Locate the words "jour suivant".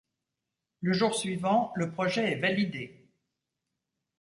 0.93-1.71